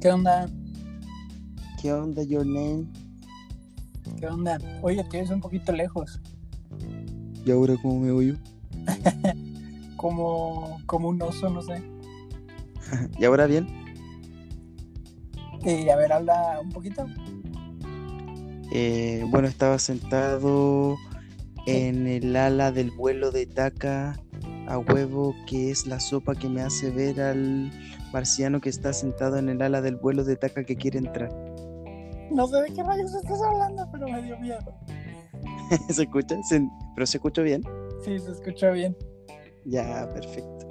[0.00, 0.48] ¿Qué onda?
[1.80, 2.86] ¿Qué onda, your name?
[4.18, 4.58] ¿Qué onda?
[4.80, 6.18] Oye, te ves un poquito lejos.
[7.44, 8.36] ¿Y ahora cómo me oyo?
[9.96, 11.82] Como, como un oso, no sé.
[13.18, 13.66] ¿Y ahora bien?
[15.62, 17.06] Y a ver, habla un poquito.
[18.72, 20.96] Eh, bueno, estaba sentado
[21.66, 24.18] en el ala del vuelo de Taca
[24.70, 27.70] a huevo, que es la sopa que me hace ver al
[28.12, 31.28] marciano que está sentado en el ala del vuelo de Taca que quiere entrar.
[32.30, 34.74] No sé de qué rayos estás hablando, pero me dio miedo.
[35.90, 36.36] ¿Se escucha?
[36.44, 37.62] ¿Se- ¿Pero se escucha bien?
[38.04, 38.96] Sí, se escucha bien.
[39.64, 40.66] Ya, perfecto.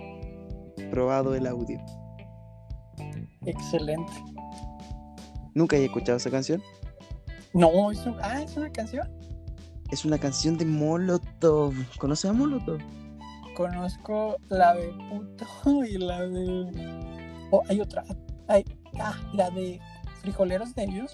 [0.89, 1.79] Probado el audio.
[3.45, 4.11] Excelente.
[5.53, 6.61] ¿Nunca he escuchado esa canción?
[7.53, 8.15] No, es un...
[8.21, 9.07] Ah, es una canción.
[9.91, 11.73] Es una canción de Molotov.
[11.97, 12.79] ¿Conoces a Molotov?
[13.59, 16.71] Conozco la de puto y la de.
[17.51, 18.05] Oh, hay otra.
[18.47, 18.63] Hay...
[18.97, 19.81] Ah, la de
[20.21, 21.11] frijoleros de ellos.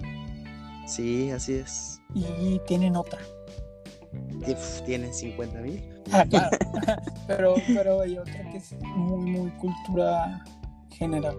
[0.86, 2.00] Sí, así es.
[2.14, 3.18] Y tienen otra.
[4.86, 5.90] Tienen 50 mil.
[6.12, 6.56] Ah, claro.
[7.28, 10.46] pero, pero hay otra que es muy, muy cultura
[10.92, 11.36] general.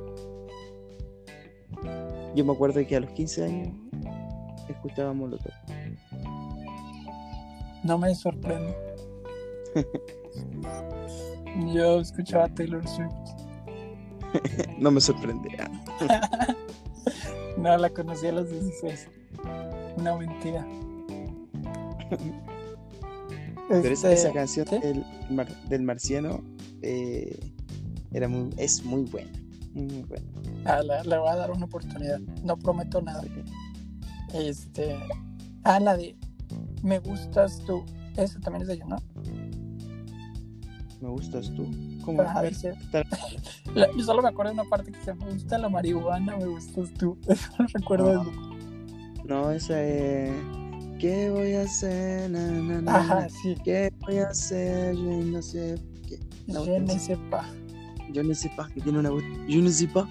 [2.35, 3.69] Yo me acuerdo que a los 15 años
[4.69, 5.53] escuchaba Molotov.
[7.85, 8.75] No me sorprende.
[11.73, 13.13] Yo escuchaba Taylor Swift.
[14.79, 15.49] No me sorprende.
[15.59, 16.55] Ah,
[17.57, 19.09] No, la conocí a los 16.
[19.97, 20.67] Una mentira.
[23.69, 24.79] Pero esa, Este, esa canción ¿sí?
[24.79, 26.43] del, mar- del marciano
[26.83, 27.39] eh,
[28.13, 29.31] era muy, es muy buena.
[29.73, 30.25] Muy buena.
[30.67, 32.19] ah, la- le voy a dar una oportunidad.
[32.45, 33.25] No prometo nada.
[34.35, 34.97] Este.
[35.65, 36.15] Ah, la de
[36.83, 37.85] Me gustas tú.
[38.17, 38.97] Esa también es de ellos, ¿no?
[41.01, 41.67] ¿Me gustas tú?
[42.19, 42.43] Ah,
[43.75, 46.47] La- yo solo me acuerdo de una parte que se me gusta la marihuana, me
[46.47, 47.19] gustas tú.
[47.29, 48.23] Eso no recuerdo No.
[48.23, 48.33] eso.
[49.25, 50.33] No, esa es.
[51.01, 52.31] ¿Qué voy a hacer?
[52.31, 53.55] Na, na, na, Ajá, sí.
[53.65, 54.95] ¿Qué voy a hacer?
[54.95, 55.75] Yo no sé.
[56.09, 56.19] ¿Qué?
[56.47, 57.17] No, Je no sé.
[57.31, 57.47] pas.
[58.13, 59.23] Yo no sé pas, que tiene una voz.
[59.49, 60.09] Yo no sé pas.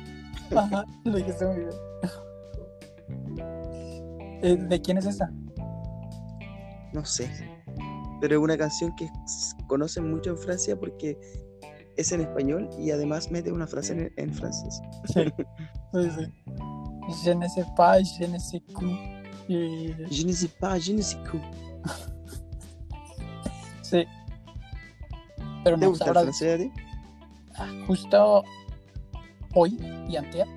[0.55, 1.69] Ajá, lo dijiste muy bien.
[4.41, 5.31] Eh, ¿De quién es esa?
[6.93, 7.31] No sé.
[8.21, 9.09] Pero es una canción que
[9.67, 11.17] conocen mucho en Francia porque
[11.97, 14.81] es en español y además mete una frase en, en francés.
[15.13, 15.21] Sí,
[15.93, 16.31] sí, sí.
[17.23, 18.89] Je ne sais pas, je ne sais quoi.
[19.47, 21.39] Y- Je ne sais pas, je ne sais quoi.
[23.81, 24.03] Sí.
[25.63, 26.71] Pero ¿Te no, gusta el francés a ti?
[27.55, 28.43] ah, justo
[29.53, 29.77] hoy
[30.09, 30.47] y antier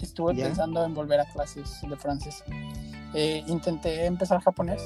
[0.00, 0.44] estuve Ya.
[0.46, 2.44] pensando en volver a clases de francés.
[3.14, 4.80] Eh, intenté empezar japonés,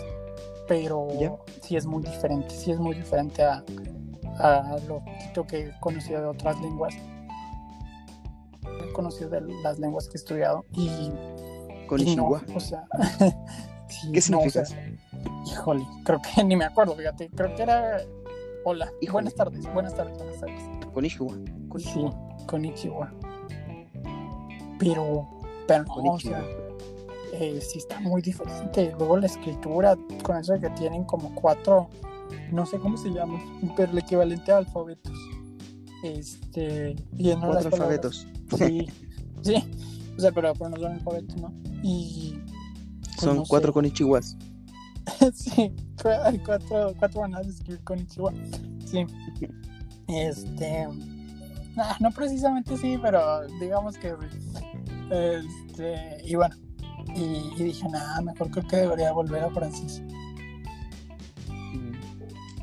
[0.68, 1.34] pero Ya.
[1.62, 3.64] sí es muy diferente, sí es muy diferente a,
[4.38, 6.94] a lo poquito que he conocido de otras lenguas.
[8.84, 11.10] He conocido de las lenguas que he estudiado y,
[11.88, 12.86] Con y no, o sea,
[13.88, 14.64] sí, ¿Qué no, o significa?
[14.66, 14.92] sea,
[15.46, 18.00] híjole, creo que ni me acuerdo, fíjate, creo que era
[18.64, 19.12] hola, Híjole.
[19.12, 20.62] buenas tardes, buenas tardes, buenas tardes.
[20.92, 21.34] Con Ishigua.
[21.68, 22.10] Con Sí,
[22.46, 23.12] con Ichiwa.
[24.78, 25.28] Pero,
[25.66, 26.44] pero no, Con o sea,
[27.32, 28.94] eh, sí está muy diferente.
[28.98, 31.88] Luego la escritura, con eso de que tienen como cuatro,
[32.52, 33.40] no sé cómo se llama,
[33.76, 35.12] pero el equivalente a alfabetos.
[36.02, 36.94] Este,
[37.40, 38.26] Cuatro alfabetos.
[38.56, 38.86] Sí,
[39.42, 39.64] sí,
[40.16, 41.52] o sea, pero, pero no son alfabetos, ¿no?
[41.82, 42.38] Y
[43.00, 43.48] pues, Son no sé.
[43.50, 44.36] cuatro con Ichiguas.
[45.34, 45.72] sí,
[46.24, 48.32] hay cuatro, cuatro maneras de escribir con Ichiwa.
[48.84, 49.06] Sí.
[50.06, 50.86] Este.
[51.76, 54.14] ah, no precisamente sí, pero digamos que.
[55.10, 56.22] Este.
[56.24, 56.54] Y bueno.
[57.16, 60.02] Y, y dije, nada, mejor creo que debería volver a francés.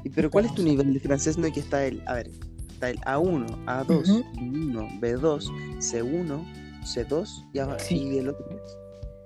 [0.03, 1.37] ¿Y pero cuál es tu nivel de francés?
[1.37, 2.29] No, que está el, a ver,
[2.69, 4.23] está el A1, A2, Ujú.
[4.35, 6.45] B1, B2, C1,
[6.83, 7.97] C2 y, a- Sí.
[7.97, 8.45] y el otro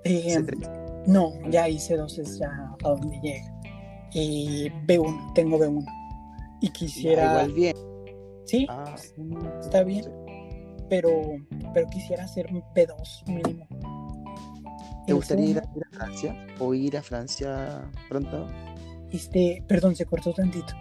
[0.04, 1.04] Eh, C3.
[1.06, 2.48] no, ya hice dos, es ya
[2.82, 3.60] a donde llega.
[4.14, 5.84] Y B1, tengo B1.
[6.62, 7.26] Y Ya, quisiera.
[7.26, 7.76] igual bien.
[8.46, 8.94] Sí, Ah,
[9.60, 10.04] está bien.
[10.88, 11.10] pero,
[11.74, 13.66] pero quisiera hacer un P2 mínimo.
[15.10, 16.46] ¿Te gustaría ir a, ir a Francia?
[16.60, 18.46] ¿O ir a Francia pronto?
[19.10, 20.72] Este, perdón, se cortó tantito.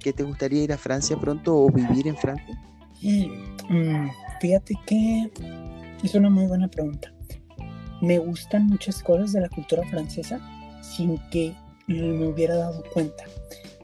[0.00, 2.60] ¿Que te gustaría ir a Francia pronto o vivir en Francia?
[3.00, 3.28] Y,
[3.68, 4.10] mm,
[4.40, 5.30] fíjate que
[6.02, 7.12] es una muy buena pregunta.
[8.02, 10.40] Me gustan muchas cosas de la cultura francesa
[10.82, 11.54] sin que
[11.86, 13.24] me hubiera dado cuenta.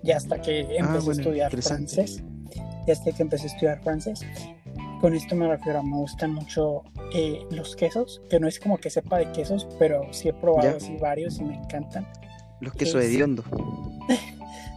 [0.02, 1.94] Ya hasta que empecé a Ah, bueno, estudiar interesante.
[1.94, 2.22] francés.
[2.86, 4.20] Ya hasta que empecé a estudiar francés.
[5.02, 8.78] Con esto me refiero a me gustan mucho eh, los quesos, que no es como
[8.78, 10.76] que sepa de quesos, pero sí he probado Ya.
[10.76, 12.06] así varios y me encantan.
[12.60, 13.44] Los quesos Es- hediondos.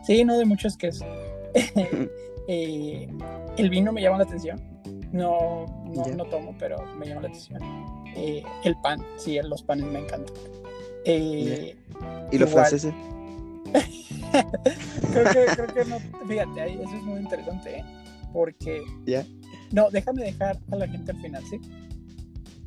[0.06, 1.08] Sí, no de muchos quesos.
[2.48, 3.08] Eh,
[3.58, 4.62] el vino me llama la atención.
[5.12, 7.60] No, no, no tomo, pero me llama la atención.
[8.16, 10.32] Eh, el pan, sí, los panes me encantan.
[11.06, 11.76] Eh,
[12.32, 12.68] ¿Y los igual.
[12.68, 12.94] franceses?
[15.12, 15.98] creo, que, creo que no,
[16.28, 17.86] fíjate, ahí eso es muy interesante, ¿eh?
[18.32, 18.84] porque...
[19.08, 19.26] ¿Ya?
[19.72, 21.60] No, déjame dejar a la gente al final, ¿sí?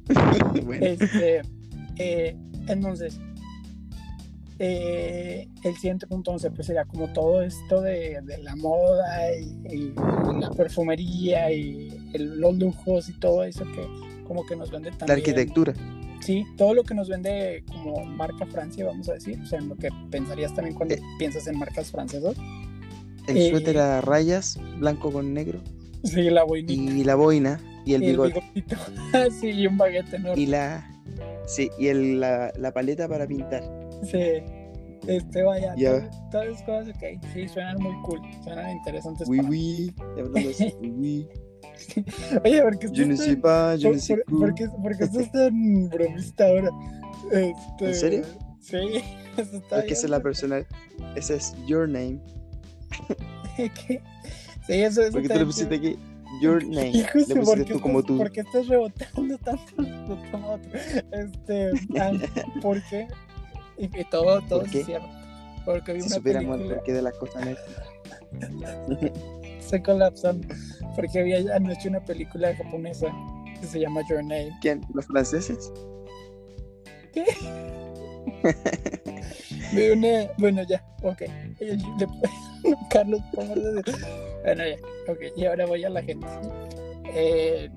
[0.65, 1.43] bueno, Este,
[1.97, 2.37] eh,
[2.67, 3.19] entonces,
[4.59, 9.57] eh, el siguiente punto entonces, pues sería como todo esto de, de la moda y,
[9.73, 9.93] y
[10.41, 13.87] la perfumería y el- los lujos y todo eso que
[14.27, 15.19] como que nos vende la también.
[15.19, 15.73] arquitectura.
[16.21, 19.69] Sí, todo lo que nos vende como marca Francia, vamos a decir, o sea, en
[19.69, 21.01] lo que pensarías también cuando Eh.
[21.19, 22.35] piensas en marcas francesas.
[23.29, 25.61] El Eh, suéter a rayas, blanco con negro.
[26.05, 26.73] Sí, la boinita.
[26.93, 27.61] Y la boina.
[27.85, 28.43] Y el y el bigote.
[28.55, 28.77] bigotito.
[29.41, 30.41] sí, y un baguette enorme.
[30.43, 30.89] Y la.
[31.47, 33.63] Sí, y el, la, la paleta para pintar.
[34.05, 34.43] Sí.
[35.07, 36.11] Este, vaya, Ya.
[36.31, 39.27] todas esas cosas, ok, sí, suenan muy cool, suenan interesantes.
[39.29, 40.49] Oui, para- oui.
[40.51, 41.27] Así, oui.
[42.45, 43.89] Oye, ¿por qué estás pas, je
[44.29, 46.71] por- qué- por qué estás tan bromista ahora?
[47.33, 48.23] Este, ¿En serio?
[48.61, 48.77] Sí,
[49.39, 50.67] eso está Porque esa es la personal.
[51.17, 52.19] Esa es your name.
[53.57, 54.03] ¿Qué?
[54.69, 55.99] Sí, eso, eso Porque tú le pusiste aquí
[56.41, 56.91] your name.
[56.91, 58.19] Hijo, Le sí, ¿por pusiste qué tú como estás- tú.
[58.19, 59.83] ¿Por qué estás rebotando tanto?
[61.11, 61.71] Este,
[62.63, 63.09] ¿por qué?
[63.79, 64.85] Y, y todo, todo ¿Por se qué?
[64.85, 65.09] cierra.
[65.65, 67.59] Porque vi Si una supiéramos el película, porqué de las cosas
[69.61, 70.41] se colapsan.
[70.97, 73.07] Porque vi anoche una película japonesa
[73.61, 74.51] que se llama Your Name.
[74.61, 74.81] ¿Quién?
[74.95, 75.73] ¿Los franceses?
[79.73, 81.23] Vi una, bueno, ya, ok.
[82.91, 83.55] Carlos, ¿cómo?
[83.55, 84.77] Bueno, ya,
[85.13, 85.19] ok.
[85.37, 86.27] Y ahora voy a la gente.
[87.15, 87.69] Eh,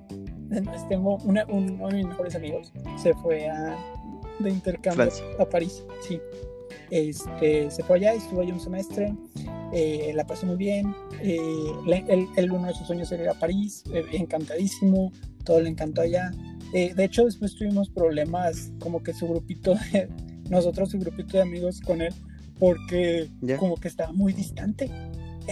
[1.23, 2.71] una, un- uno de mis mejores amigos.
[3.01, 3.77] Se fue a,
[4.39, 5.25] de intercambio Francia.
[5.39, 6.19] a París, sí.
[6.89, 9.13] Este, se fue allá, estuvo allá un semestre,
[9.73, 10.93] eh, la pasó muy bien.
[11.21, 11.37] eh,
[11.87, 15.11] él, él, uno de sus sueños era ir a París, eh, encantadísimo,
[15.45, 16.31] todo le encantó allá.
[16.73, 20.09] Eh, de hecho, después tuvimos problemas, como que su grupito, de,
[20.51, 22.13] nosotros, su grupito de amigos con él,
[22.59, 23.57] porque ¿Ya?
[23.57, 24.89] como que estaba muy distante.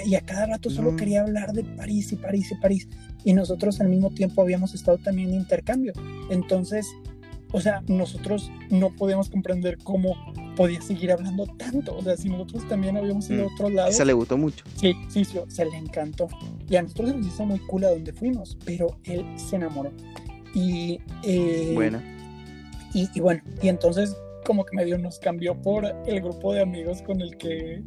[0.06, 0.98] Y a cada rato solo No.
[0.98, 2.88] quería hablar de París y París y París.
[3.26, 5.94] Y nosotros al mismo tiempo habíamos estado también en intercambio.
[6.30, 6.86] Entonces,
[7.52, 10.16] o sea, nosotros no podíamos comprender cómo
[10.56, 11.98] podía seguir hablando tanto.
[11.98, 13.54] O sea, si nosotros también habíamos ido a Mm.
[13.54, 13.90] otro lado.
[13.90, 14.64] Esa le gustó mucho.
[14.76, 16.28] Sí, sí, sí, se le encantó.
[16.70, 19.92] Y a nosotros se nos hizo muy cool a donde fuimos, pero él se enamoró.
[20.54, 22.04] Y, eh, Buena.
[22.94, 24.16] y, y bueno, y entonces
[24.50, 27.84] como que medio nos cambió por el grupo de amigos con el que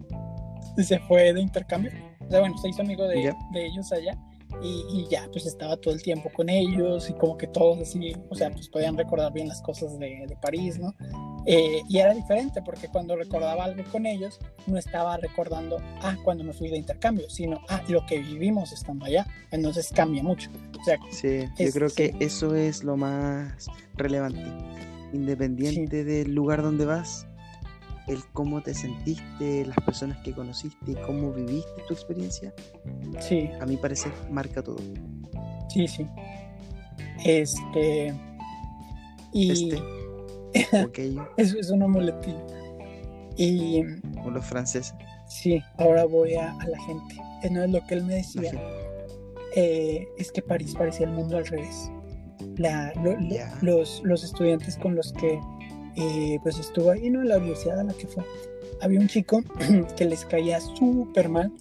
[0.80, 1.90] se fue de intercambio.
[2.24, 3.36] O sea, bueno, se hizo amigo de, Ya.
[3.52, 4.16] de ellos allá
[4.62, 8.12] y, y ya, pues estaba todo el tiempo con ellos y como que todos así,
[8.30, 10.94] o sea, pues podían recordar bien las cosas de, de París, ¿no?
[11.46, 14.38] Eh, y era diferente porque cuando recordaba algo con ellos,
[14.68, 19.04] no estaba recordando, ah, cuando me fui de intercambio, sino, ah, lo que vivimos estando
[19.06, 19.26] allá.
[19.50, 20.48] Entonces cambia mucho.
[20.80, 21.96] O sea, Sí, yo Es- creo sí.
[22.12, 23.66] que eso es lo más
[23.96, 24.40] relevante.
[25.12, 27.26] Independiente del lugar donde vas,
[28.08, 32.52] el cómo te sentiste, las personas que conociste, cómo viviste tu experiencia,
[33.20, 34.78] sí, a mi parecer marca todo.
[35.68, 36.06] sí, sí.
[37.24, 38.14] Este.
[39.32, 39.82] Y Este
[40.82, 42.44] o aquello, eso es una muletilla.
[43.36, 43.82] Y
[44.24, 44.94] o los franceses.
[45.28, 47.16] sí, ahora voy a, a la gente.
[47.50, 48.52] No es lo que él me decía.
[49.56, 51.90] eh, es que París parecía el mundo al revés.
[52.56, 53.16] La- lo-
[53.62, 55.38] los, los estudiantes con los que
[55.96, 57.22] eh, pues estuvo ahí, ¿no?
[57.22, 58.24] La universidad a la que fue.
[58.80, 59.42] Había un chico
[59.96, 61.52] que les caía súper mal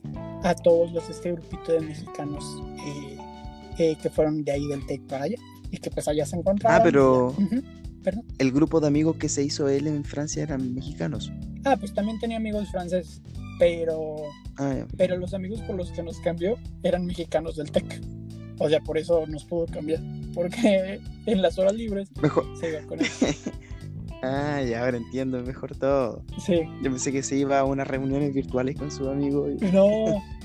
[0.44, 2.44] a todos los este grupito de mexicanos
[2.88, 3.18] eh,
[3.78, 5.36] eh, que fueron de ahí del TEC para allá
[5.70, 6.80] y que pues allá se encontraban.
[6.80, 7.34] Ah, pero
[8.04, 8.24] Perdón.
[8.40, 11.32] el grupo de amigos que se hizo él en Francia eran mexicanos.
[11.64, 13.22] Ah, pues también tenía amigos franceses,
[13.60, 14.16] pero
[14.58, 18.02] Ah, pero los amigos por los que nos cambió eran mexicanos del TEC.
[18.58, 20.02] O sea, por eso nos pudo cambiar.
[20.34, 22.46] Porque en las horas libres Mejor.
[22.60, 23.08] se iba con él.
[24.24, 26.24] Ah, ya ahora entiendo mejor todo.
[26.46, 26.62] Sí.
[26.84, 29.50] Yo pensé que se iba a unas reuniones virtuales con su amigo.
[29.50, 29.88] y- No,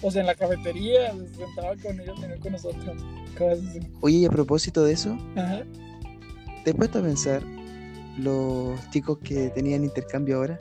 [0.00, 3.04] o sea, en la cafetería se sentaba con ellos, no con nosotros.
[4.00, 5.62] Oye, y a propósito de eso, Ajá.
[6.64, 7.42] ¿te has puesto a pensar
[8.18, 10.58] los chicos que tenían intercambio ahora?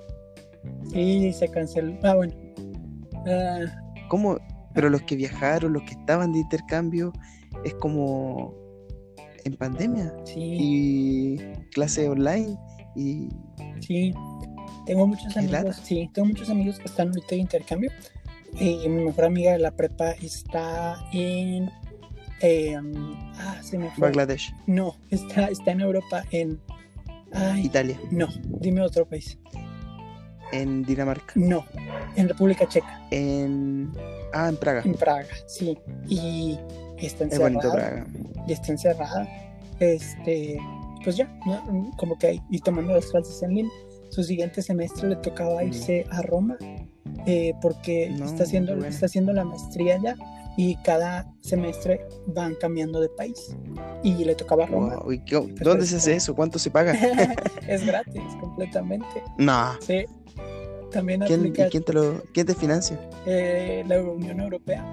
[0.91, 1.97] Sí, se canceló.
[2.03, 2.33] Ah, bueno.
[3.27, 3.59] Ah,
[4.09, 4.37] ¿Cómo?
[4.73, 7.13] Pero los que viajaron, los que estaban de intercambio,
[7.63, 8.53] es como
[9.45, 11.37] en pandemia sí, y
[11.71, 12.57] clase online
[12.95, 13.29] y
[13.79, 14.13] sí.
[14.85, 15.51] Tengo muchos amigos.
[15.51, 15.73] lata.
[15.73, 17.91] Sí, tengo muchos amigos que están ahorita de intercambio.
[18.59, 21.71] Y mi mejor amiga de la prepa está en.
[22.41, 22.77] eh,
[23.37, 24.07] ah, se me fue.
[24.09, 26.59] Bangladesh, No, está, está en Europa, en.
[27.33, 28.27] Ay, Italia, no,
[28.61, 29.37] dime otro país.
[30.53, 31.65] en Dinamarca, No,
[32.15, 33.91] en República Checa, en
[34.33, 34.83] ah, en Praga.
[34.85, 35.77] en Praga, sí.
[36.07, 36.57] Y
[36.97, 38.03] está Es bonito encerrada.
[38.05, 38.45] Praga.
[38.47, 39.27] Y está encerrada.
[39.79, 40.57] Este,
[41.03, 41.91] pues ya, ¿no?
[41.97, 43.71] como que ahí, y tomando las clases en línea.
[44.09, 45.67] Su siguiente semestre le tocaba Mm.
[45.67, 46.57] irse a Roma
[47.25, 50.15] eh, porque No, está, haciendo, está haciendo la maestría allá
[50.57, 53.55] y cada semestre van cambiando de país
[54.03, 54.95] y le tocaba Roma.
[54.97, 56.33] Wow, ¿y qué- ¿Dónde se hace eso?
[56.35, 56.93] ¿Cuánto se paga?
[57.67, 59.21] es gratis, completamente.
[59.37, 59.73] no.
[59.81, 60.05] Sí.
[60.91, 62.97] También ¿Quién, aplica ¿Y quién te lo quién te financia?
[63.25, 64.85] eh, la Unión Europea.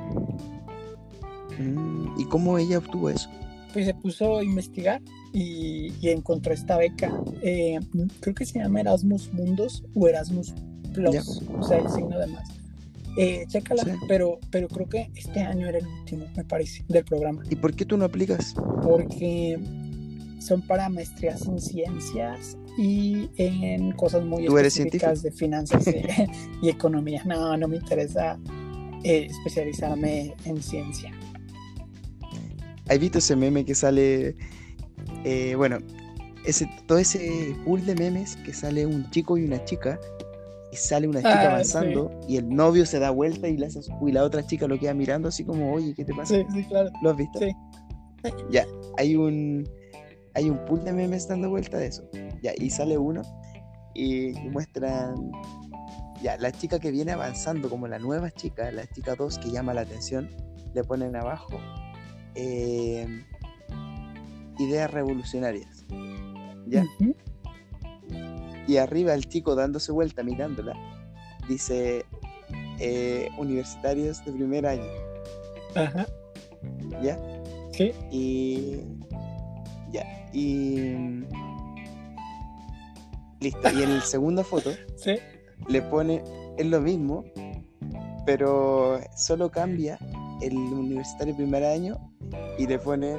[1.59, 3.29] Mm, ¿Y cómo ella obtuvo eso?
[3.73, 5.01] Pues se puso a investigar
[5.33, 7.11] y, y encontró esta beca.
[7.43, 7.79] eh,
[8.21, 10.53] creo que se llama Erasmus Mundus o Erasmus
[10.93, 11.23] Plus, Ya.
[11.59, 12.49] o sea, el signo de más.
[13.17, 13.91] Eh, chécala, Sí.
[14.09, 17.43] pero, pero creo que este año era el último, me parece, del programa.
[17.51, 18.55] ¿Y por qué tú no aplicas?
[18.83, 19.59] porque
[20.41, 25.93] son para maestrías en ciencias y en cosas muy ¿Tú eres específicas de finanzas y,
[26.67, 27.23] y economía.
[27.25, 28.39] No, no me interesa
[29.05, 31.13] eh, especializarme en ciencia.
[32.93, 34.37] ¿Has visto ese meme que sale?
[35.25, 35.79] eh, bueno,
[36.45, 39.99] ese, todo ese pool de memes que sale un chico y una chica.
[40.73, 43.81] Y sale una chica Ah, avanzando y el novio se da vuelta y, le hace,
[44.07, 46.35] y la otra chica lo queda mirando así como, oye, ¿qué te pasa?
[46.35, 46.91] Sí, sí, claro.
[47.03, 47.39] ¿Lo has visto?
[47.41, 47.53] Sí.
[48.51, 49.69] Ya, hay un
[50.35, 52.09] hay un pool de memes dando vuelta de eso.
[52.43, 53.21] Ya, y sale uno
[53.95, 55.31] y, y muestran
[56.23, 59.75] ya, la chica que viene avanzando como la nueva chica, la chica 2 que llama
[59.75, 60.31] la atención,
[60.73, 61.61] le ponen abajo
[62.35, 63.25] eh,
[64.59, 65.85] ideas revolucionarias.
[66.67, 66.85] Ya,
[68.67, 70.75] y arriba el chico dándose vuelta mirándola
[71.49, 72.07] dice
[72.79, 74.87] eh, universitarios de primer año,
[75.75, 76.07] Ajá.
[77.03, 77.19] ¿ya?
[77.73, 77.93] Sí.
[78.11, 78.81] Y.
[79.91, 80.31] Ya.
[80.33, 81.25] Y.
[83.41, 83.71] Listo.
[83.75, 85.19] Y en la segunda foto Sí.
[85.69, 86.23] le pone.
[86.59, 87.25] Es lo mismo,
[88.27, 89.99] pero solo cambia
[90.43, 91.97] el universitario primer año
[92.59, 93.17] y le pone.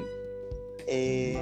[0.86, 1.38] eh,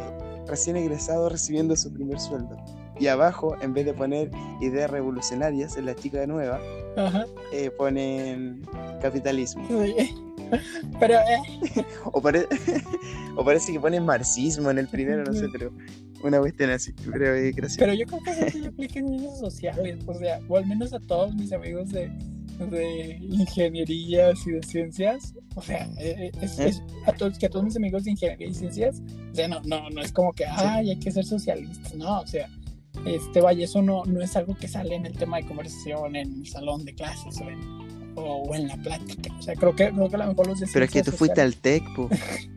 [0.47, 2.57] recién egresado recibiendo su primer sueldo.
[3.01, 6.61] Y abajo, en vez de poner ideas revolucionarias en la chica nueva,
[6.97, 7.25] Ajá.
[7.53, 8.63] eh, ponen
[9.01, 9.67] capitalismo.
[11.01, 11.43] Pero, eh,
[12.13, 12.47] O, pare-
[13.37, 15.73] o parece que ponen marxismo en el primero, no sé, pero
[16.23, 16.93] una cuestión así.
[17.05, 17.79] Yo creo que es gracioso.
[17.81, 20.93] pero yo creo que eso sí aplica en ciencias sociales, o sea, o al menos
[20.93, 22.11] a todos mis amigos de,
[22.71, 26.69] de ingenierías y de ciencias, o sea, eh, eh, es, ¿Eh?
[26.69, 29.61] es a todos que a todos mis amigos de ingeniería y ciencias, o sea, no,
[29.63, 32.49] no, no es como que, ay, hay que ser socialistas, no, o sea,
[33.07, 36.41] este, vaya, eso no, no es algo que sale en el tema de conversación, en
[36.41, 37.61] el salón de clases o en,
[38.17, 40.61] o, o en la plática, o sea, creo que, creo que a lo mejor los
[40.61, 42.09] de Pero es que tú fuiste al TEC, po.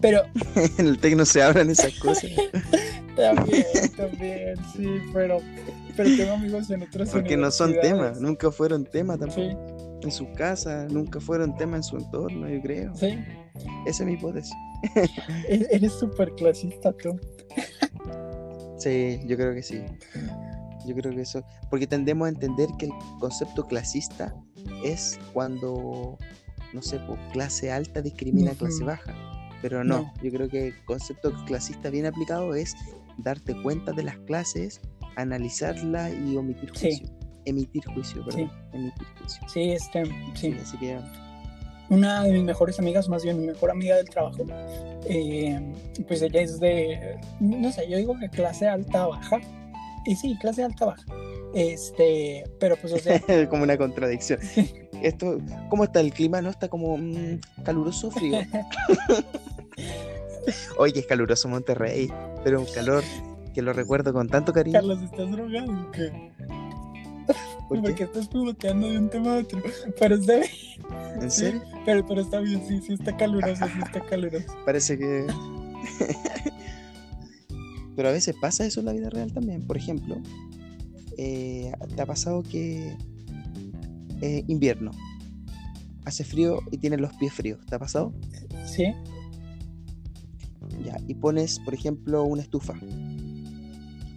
[0.00, 0.22] Pero
[0.78, 2.30] en el TEC no se hablan esas cosas.
[3.16, 3.64] también,
[3.96, 5.40] también, sí, pero,
[5.96, 9.42] pero tengo amigos en otras Porque no son temas, nunca fueron temas tampoco.
[9.42, 9.56] Sí,
[10.02, 12.94] En su casa, nunca fueron temas en su entorno, yo creo.
[12.94, 13.18] sí.
[13.86, 14.54] Esa es mi hipótesis.
[15.48, 17.18] Eres súper clasista tú.
[18.78, 19.82] Sí, yo creo que sí.
[20.86, 21.42] Yo creo que eso.
[21.68, 24.34] Porque tendemos a entender que el concepto clasista
[24.84, 26.16] es cuando,
[26.72, 29.14] no sé, po, clase alta discrimina a clase baja.
[29.60, 30.12] Pero no, No.
[30.22, 32.74] yo creo que el concepto clasista bien aplicado es
[33.18, 34.80] darte cuenta de las clases,
[35.16, 37.02] analizarla y omitir Sí.
[37.44, 38.50] Emitir juicio, perdón.
[38.72, 39.48] Emitir juicio.
[39.48, 40.04] Sí, este,
[40.34, 40.56] sí.
[40.60, 40.98] Así que
[41.88, 44.44] Una de mis mejores amigas, más bien mi mejor amiga del trabajo,
[45.06, 45.60] eh,
[46.06, 49.40] pues ella es de, no sé, yo digo que clase alta baja.
[50.06, 51.04] Y sí, clase alta baja.
[51.54, 53.20] Este, pero pues o sea,
[53.50, 54.38] como una contradicción.
[55.02, 56.40] Esto, ¿cómo está el clima?
[56.40, 58.38] ¿No está como mm, caluroso frío?
[60.78, 62.10] Hoy que es caluroso Monterrey,
[62.44, 63.02] pero un calor
[63.54, 64.74] que lo recuerdo con tanto cariño.
[64.74, 66.12] Carlos, ¿estás drogado o qué?
[67.78, 69.62] Porque estás pivoteando de un tema a otro.
[69.98, 70.50] Pero está bien.
[71.22, 71.62] ¿En sí, serio?
[71.86, 74.46] pero, pero está bien, sí, sí está caluroso, sí está caluroso.
[74.66, 75.26] Parece que.
[77.96, 79.66] pero a veces pasa eso en la vida real también.
[79.66, 80.16] Por ejemplo,
[81.16, 82.96] eh, ¿te ha pasado que
[84.20, 84.90] eh, invierno?
[86.04, 87.64] Hace frío y tienes los pies fríos.
[87.66, 88.12] ¿Te ha pasado?
[88.66, 88.84] Sí,
[90.84, 90.96] Ya.
[91.06, 92.74] Y pones, por ejemplo, una estufa.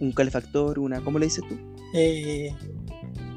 [0.00, 1.00] Un calefactor, una.
[1.02, 1.56] ¿Cómo le dices tú?
[1.94, 2.52] eh,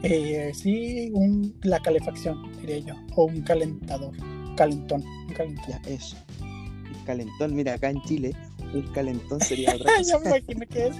[0.03, 4.15] eh, sí, un, la calefacción, diría yo, o un calentador,
[4.55, 5.65] calentón, un calentón.
[5.67, 6.17] Ya, eso.
[6.41, 7.55] Un calentón.
[7.55, 8.33] Mira, acá en Chile,
[8.73, 10.03] un calentón sería otra cosa.
[10.11, 10.97] ya me imagino que es.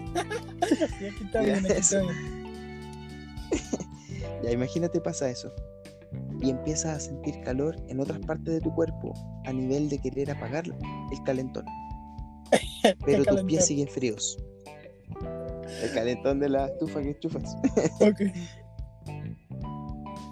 [1.36, 2.08] Aquí aquí.
[4.44, 5.52] Ya, imagínate pasa eso.
[6.42, 9.14] Y empiezas a sentir calor en otras partes de tu cuerpo
[9.46, 11.66] a nivel de querer apagar el calentón.
[13.06, 14.38] Pero tus pies siguen fríos.
[15.82, 17.56] El calentón de la estufa que enchufas.
[18.00, 18.22] Ok.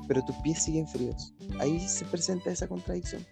[0.07, 1.33] Pero tus pies siguen fríos.
[1.59, 3.25] Ahí se presenta esa contradicción.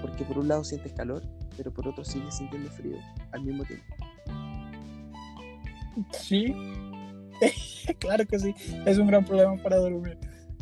[0.00, 1.22] Porque por un lado sientes calor,
[1.56, 2.96] pero por otro sigues sintiendo frío
[3.32, 3.84] al mismo tiempo.
[6.12, 6.54] Sí,
[7.98, 8.54] claro que sí,
[8.86, 10.18] es un gran problema para dormir.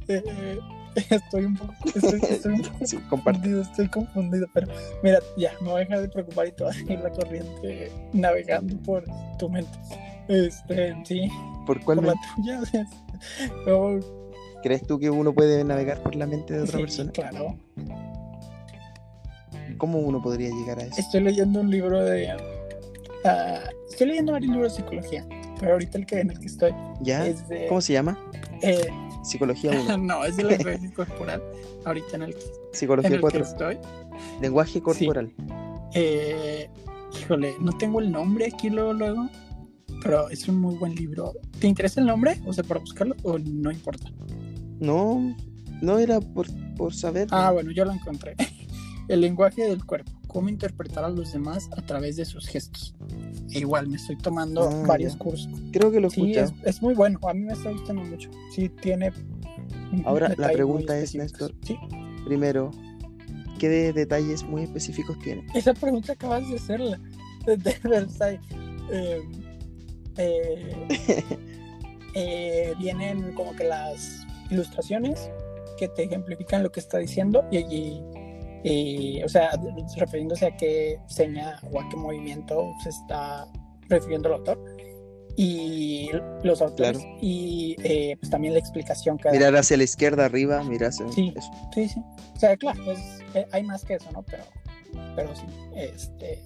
[0.08, 0.58] Eh, eh,
[1.10, 4.66] estoy un poco, estoy, estoy un poco Sí, confundido, estoy confundido, pero
[5.02, 7.92] mira, ya, me voy a dejar de preocupar y te vas a seguir la corriente
[8.12, 9.04] navegando por
[9.38, 9.78] tu mente.
[10.28, 11.28] Este, sí,
[11.66, 12.60] ¿Por cuál por la mente tuya.
[12.60, 12.86] o sea,
[13.66, 14.00] no,
[14.62, 17.12] crees tú que uno puede navegar por la mente de otra sí, persona?
[17.12, 17.56] claro.
[19.78, 20.94] ¿Cómo uno podría llegar a eso?
[20.98, 22.28] Estoy leyendo un libro de.
[23.24, 25.26] ah, estoy leyendo varios libros de psicología,
[25.58, 27.26] pero ahorita el que en el que estoy ¿Ya?
[27.26, 27.66] es de.
[27.66, 28.18] ¿Cómo se llama?
[28.62, 28.88] eh,
[29.22, 29.96] Psicología 1.
[29.98, 31.42] no, es del lenguaje corporal.
[31.84, 33.42] Ahorita en el, que- en Psicología el que 4.
[33.42, 33.78] estoy.
[34.42, 35.32] Lenguaje corporal.
[35.94, 36.68] Eh,
[37.18, 39.28] híjole, no tengo el nombre aquí luego, luego,
[40.02, 41.32] pero es un muy buen libro.
[41.58, 42.38] ¿Te interesa el nombre?
[42.46, 44.10] O sea, para buscarlo, o no importa.
[44.80, 45.36] No,
[45.82, 46.46] no era por,
[46.76, 47.28] por saber.
[47.30, 48.34] Ah, bueno, yo lo encontré.
[49.08, 50.12] El lenguaje del cuerpo.
[50.28, 52.94] Cómo interpretar a los demás a través de sus gestos.
[53.50, 55.18] E igual, me estoy tomando Ah, varios ya.
[55.18, 55.48] cursos.
[55.72, 57.18] Creo que lo Sí, es, es muy bueno.
[57.28, 58.30] A mí me está gustando mucho.
[58.54, 59.12] Sí, tiene.
[60.04, 61.52] Ahora, la pregunta es, específicos.
[61.64, 61.76] Sí,
[62.24, 62.70] Primero,
[63.58, 65.44] ¿qué de- detalles muy específicos tiene?
[65.54, 67.00] esa pregunta acabas de hacerla.
[67.46, 68.40] De Versailles.
[68.92, 69.22] Eh,
[70.18, 70.86] eh,
[72.14, 74.19] eh, vienen como que las
[74.50, 75.30] ilustraciones
[75.78, 78.02] que te ejemplifican lo que está diciendo y allí,
[78.64, 79.50] eh, o sea,
[79.96, 83.46] refiriéndose a qué seña o a qué movimiento se está
[83.88, 84.62] refiriendo el autor
[85.36, 86.10] y
[86.42, 87.16] los autores Claro.
[87.20, 89.30] y eh, pues también la explicación que.
[89.30, 91.32] Mirar hacia la izquierda, arriba, mirar hacia Sí.
[91.34, 91.50] eso.
[91.74, 92.00] Sí, sí.
[92.34, 92.98] O sea, claro, pues,
[93.34, 94.22] eh, hay más que eso, ¿no?
[94.22, 94.42] Pero,
[95.16, 95.44] pero sí,
[95.76, 96.42] este,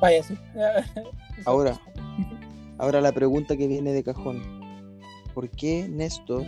[0.00, 0.36] vaya, sí.
[1.44, 1.78] Ahora.
[2.78, 4.42] Ahora la pregunta que viene de cajón.
[5.34, 6.44] ¿Por qué Néstor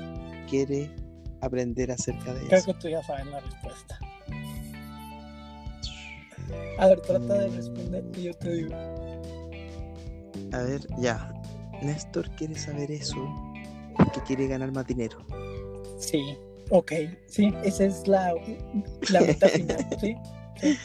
[0.49, 0.91] quiere
[1.41, 2.73] aprender acerca de Creo eso?
[2.73, 3.99] que tú ya sabes la respuesta.
[6.79, 8.75] A ver, trata de responder y yo te digo.
[10.53, 11.33] A ver, ya.
[11.83, 13.16] Néstor quiere saber eso
[13.97, 15.18] porque quiere ganar más dinero.
[15.99, 16.37] Sí,
[16.71, 16.92] ok,
[17.27, 18.35] sí, esa es la,
[19.11, 20.16] la meta final, sí,
[20.61, 20.79] sí,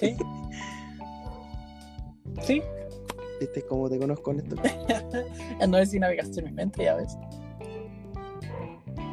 [0.00, 0.16] sí.
[2.42, 2.62] Sí,
[3.40, 4.60] ¿Viste cómo te conozco, Néstor?
[5.68, 7.16] no sé si navegaste en mi mente, ya ves.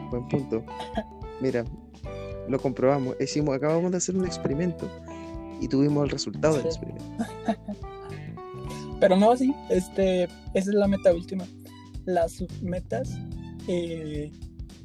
[0.09, 0.63] Buen punto.
[1.41, 1.65] Mira,
[2.47, 3.15] lo comprobamos.
[3.19, 4.89] Hicimos, acabamos de hacer un experimento
[5.61, 7.05] y tuvimos el resultado del experimento.
[8.99, 11.45] Pero no así, este, esa es la meta última.
[12.05, 13.17] Las submetas,
[13.67, 14.31] eh,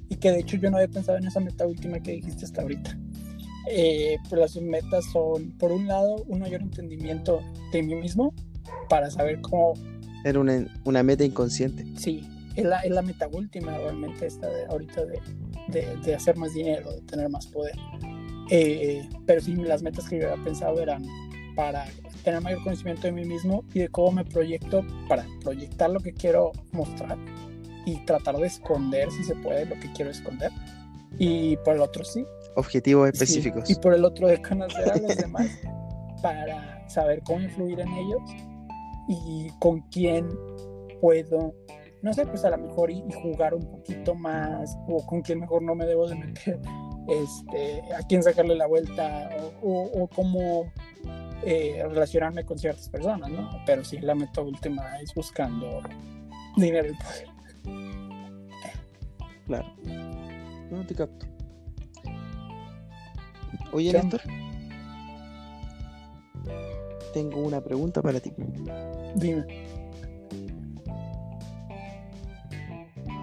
[0.08, 2.62] y que de hecho yo no había pensado en esa meta última que dijiste hasta
[2.62, 2.98] ahorita.
[3.70, 7.40] Eh, pues las submetas son, por un lado, un mayor entendimiento
[7.72, 8.34] de mí mismo
[8.88, 9.74] para saber cómo,
[10.24, 11.86] Era una, una meta inconsciente.
[11.96, 15.20] sí, es la, es la meta última realmente esta de ahorita de,
[15.68, 17.74] de, de hacer más dinero, de tener más poder.
[18.50, 21.04] Eh, pero sí, las metas que yo había pensado eran
[21.54, 21.86] para
[22.24, 26.12] tener mayor conocimiento de mí mismo y de cómo me proyecto para proyectar lo que
[26.12, 27.18] quiero mostrar
[27.84, 30.50] y tratar de esconder si se puede lo que quiero esconder.
[31.18, 32.24] Y por el otro sí.
[32.56, 33.12] Objetivos sí.
[33.14, 33.70] específicos.
[33.70, 35.48] Y por el otro de conocer a los demás
[36.22, 38.22] para saber cómo influir en ellos
[39.08, 40.28] y con quién
[41.00, 41.54] puedo,
[42.02, 45.40] no sé, pues a lo mejor y, y jugar un poquito más o con quién
[45.40, 46.60] mejor no me debo de meter,
[47.08, 49.30] este, a quién sacarle la vuelta
[49.62, 50.64] o, o- o cómo
[51.44, 53.50] eh, relacionarme con ciertas personas, ¿no?
[53.66, 55.80] Pero sí, la meta última es buscando
[56.56, 57.28] dinero y poder.
[59.46, 59.74] Claro.
[60.70, 61.26] No te capto.
[63.72, 63.92] Oye.
[63.92, 64.20] Néstor.
[67.12, 68.32] Tengo una pregunta para ti.
[69.16, 69.44] Dime.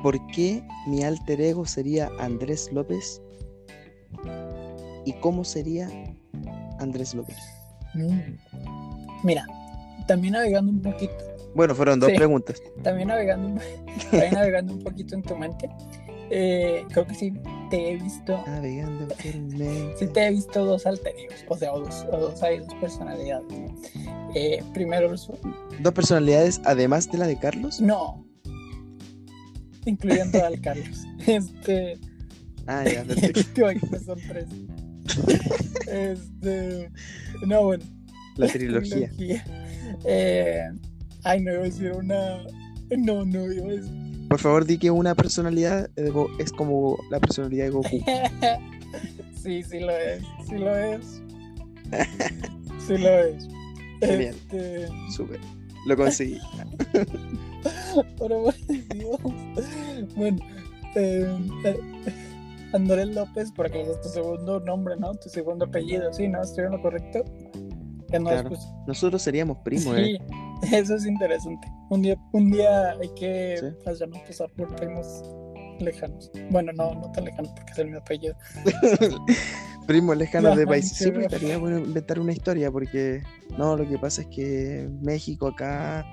[0.03, 3.21] ¿Por qué mi alter ego sería Andrés López?
[5.05, 5.89] ¿Y cómo sería
[6.79, 7.37] Andrés López?
[9.23, 9.45] Mira,
[10.07, 11.13] también navegando un poquito
[11.55, 12.15] Bueno, fueron dos Sí.
[12.15, 12.61] preguntas.
[12.83, 13.59] también navegando, un-
[14.11, 15.69] también navegando un poquito en tu mente.
[16.31, 17.33] eh, creo que sí
[17.71, 19.07] te he visto, Navegando
[19.97, 22.73] sí te he visto dos alter egos, o sea, o dos, o dos, hay dos
[22.75, 23.47] personalidades.
[24.35, 25.35] Eh, primero, su-
[25.79, 27.81] ¿Dos personalidades además de la de Carlos?
[27.81, 28.23] no,
[29.85, 31.05] incluyendo al Carlos.
[31.27, 31.97] Este,
[32.67, 33.41] Ah, ya, perfecto.
[33.53, 34.45] te imaginas, son tres.
[35.87, 36.91] Este,
[37.45, 37.83] no, bueno.
[38.37, 39.11] La trilogía.
[40.05, 40.65] Eh,
[41.23, 42.43] ay, no iba a decir una.
[42.95, 44.27] No, no iba a decir.
[44.29, 48.03] Por favor, di que una personalidad Go- es como la personalidad de Goku.
[49.41, 51.21] sí, sí lo es, sí lo es.
[52.87, 53.47] Sí lo es.
[54.01, 54.35] Genial.
[54.35, 55.39] Este, Súper.
[55.87, 56.37] Lo conseguí.
[58.17, 59.19] por amor de Dios.
[60.15, 60.37] Bueno,
[60.95, 61.79] eh, eh,
[62.73, 65.13] Andrés López, porque es tu segundo nombre, ¿no?
[65.15, 66.27] Tu segundo apellido, ¿sí?
[66.27, 66.41] ¿No?
[66.41, 67.23] ¿Estoy en lo correcto?
[68.11, 68.49] No Claro.
[68.49, 70.19] después- Nosotros seríamos primos, Sí, ¿eh?
[70.71, 71.67] Eso es interesante.
[71.89, 73.89] Un día, un día hay que Sí.
[73.89, 75.23] hacernos pasar por primos
[75.79, 76.31] lejanos.
[76.51, 78.35] Bueno, no, no tan lejanos porque es el mi apellido.
[79.87, 80.97] Primos lejanos de países.
[80.97, 81.25] sí, Sí, pues, güey.
[81.35, 83.23] estaría bueno inventar una historia porque
[83.57, 86.05] no, lo que pasa es que México acá.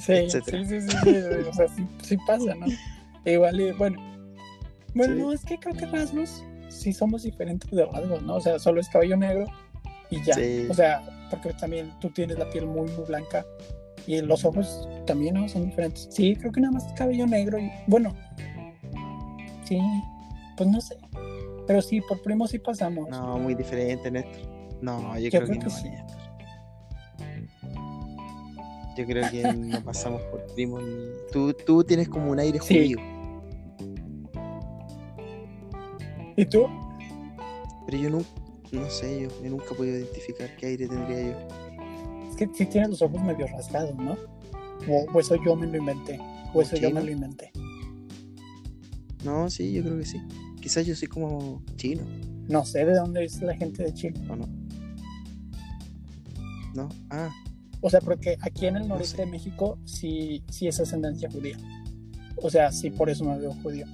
[0.06, 1.10] Sí, sí, sí, sí, sí,
[1.48, 1.66] o sea,
[2.02, 2.66] sí, pasa, ¿no?
[3.24, 4.00] Igual, y, bueno.
[4.94, 8.36] Bueno, no, es que creo que rasgos sí somos diferentes de rasgos, ¿no?
[8.36, 9.44] O sea, solo es cabello negro
[10.10, 10.34] y ya.
[10.34, 10.66] Sí.
[10.70, 13.44] O sea, porque también tú tienes la piel muy, muy blanca
[14.06, 15.48] y los ojos también, ¿no?
[15.48, 16.08] Son diferentes.
[16.10, 18.14] Sí, creo que nada más es cabello negro y, bueno,
[19.64, 19.80] sí,
[20.56, 20.96] pues no sé.
[21.66, 23.08] Pero sí, por primo sí pasamos.
[23.08, 24.48] No, muy diferente, Néstor.
[24.80, 25.90] No, yo, Yo creo, creo que, que no, sí.
[29.00, 30.94] Yo creo que no pasamos por primos ni.
[31.32, 32.74] Tú, tú tienes como un aire Sí.
[32.94, 32.98] judío.
[36.36, 36.66] ¿Y tú?
[37.86, 38.28] Pero yo nunca.
[38.72, 42.28] No sé, yo, yo nunca he podido identificar qué aire tendría yo.
[42.30, 44.16] Es que sí tienes los ojos medio rasgados, ¿no?
[44.88, 46.20] O, o eso yo me lo inventé.
[46.52, 47.50] O eso yo me lo inventé.
[49.24, 50.20] No, sí, yo creo que sí.
[50.60, 52.02] Quizás yo soy como chino,
[52.48, 54.20] No sé de dónde es la gente de Chile.
[54.28, 54.46] ¿o no?
[56.74, 57.30] No, ah,
[57.80, 61.56] O sea, porque aquí en el No noreste de México sí, sí es ascendencia judía.
[62.36, 63.86] O sea, sí por eso me veo judío.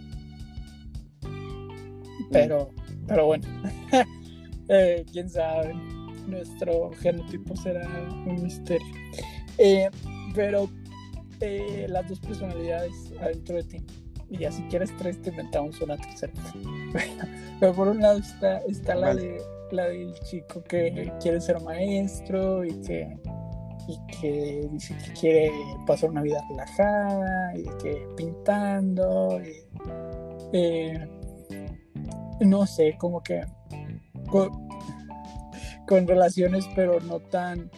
[2.30, 2.70] Pero,
[3.06, 3.46] pero bueno.
[4.68, 5.74] Eh, quién sabe.
[6.26, 7.88] Nuestro genotipo será
[8.26, 8.84] un misterio.
[9.58, 9.88] Eh,
[10.34, 10.68] pero
[11.40, 13.84] eh, las dos personalidades adentro de ti.
[14.28, 16.32] Y ya si quieres tres te inventamos una tercera.
[17.60, 22.64] pero por un lado está, está la de la del chico que quiere ser maestro
[22.64, 23.18] y que
[23.88, 25.52] y que dice que quiere
[25.86, 29.64] pasar una vida relajada y que pintando y,
[30.52, 31.08] eh,
[32.40, 33.44] no sé como que
[34.28, 34.68] con,
[35.86, 37.70] con relaciones pero no tan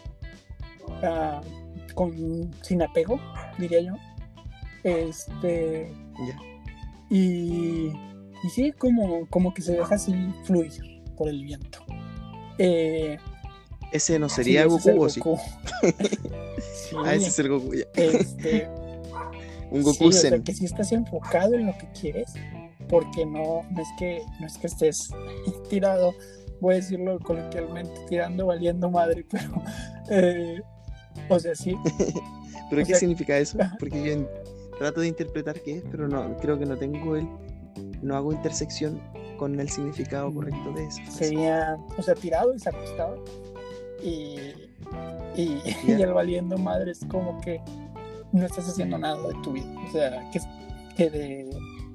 [1.03, 1.41] ah,
[1.95, 3.21] con sin apego
[3.59, 3.95] diría yo
[4.85, 5.93] este
[6.27, 6.39] ya.
[7.11, 7.93] y,
[8.45, 10.73] y sí, como, como que se deja así fluir
[11.17, 11.81] por el viento.
[12.59, 13.19] Eh,
[13.93, 15.21] Ese no sí, sería el Goku, ¿o sí?
[15.21, 15.41] Goku.
[16.89, 17.85] Sí, Ah, ese es el Goku, ya.
[17.95, 18.69] este,
[19.71, 20.43] Un sí, Goku o sea, Zen.
[20.43, 22.33] que si estás enfocado en lo que quieres,
[22.89, 25.11] porque no, no es que no es que estés
[25.71, 26.15] tirado,
[26.61, 29.51] voy a decirlo coloquialmente, tirando valiendo madre, pero
[30.11, 30.61] eh,
[31.29, 31.77] o sea, sí,
[32.71, 33.59] ¿Pero o qué sea- significa eso?
[33.79, 34.29] Porque yo
[34.79, 37.27] trato de interpretar qué es, pero no, creo que no tengo el.
[38.03, 39.01] No hago intersección
[39.39, 41.01] con el significado Mm, correcto de eso.
[41.11, 43.17] sería, o sea, tirado y se acostaba.
[44.03, 44.37] Y,
[45.37, 47.61] y, y el valiendo madre es como que
[48.33, 49.73] no estás haciendo nada de tu vida.
[49.89, 50.41] O sea, que,
[50.97, 51.51] que de,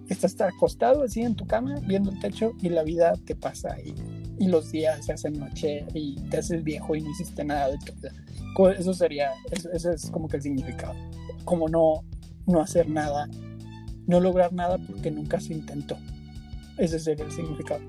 [0.09, 3.93] estás acostado así en tu cama, viendo el techo y la vida te pasa y,
[4.39, 7.77] y los días se hacen noche y te haces viejo y no hiciste nada de
[7.79, 8.13] tu vida.
[8.77, 10.93] Eso sería, eso, eso es como que el significado.
[11.45, 12.03] Como no,
[12.45, 13.27] no hacer nada,
[14.05, 15.97] no lograr nada porque nunca se intentó.
[16.77, 17.81] Ese sería el significado.